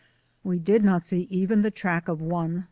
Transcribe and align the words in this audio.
We 0.43 0.57
did 0.57 0.83
not 0.83 1.05
see 1.05 1.27
even 1.29 1.61
the 1.61 1.69
track 1.69 2.07
of 2.07 2.23
one. 2.23 2.59